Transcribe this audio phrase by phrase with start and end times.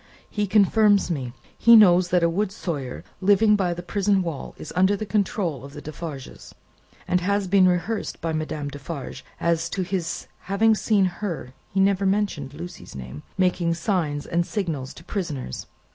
[0.31, 1.31] He confirms me.
[1.59, 5.63] He knows that a wood sawyer, living by the prison wall, is under the control
[5.63, 6.55] of the Defarges,
[7.07, 12.07] and has been rehearsed by Madame Defarge as to his having seen Her" he never
[12.07, 15.67] mentioned Lucie's name "making signs and signals to prisoners.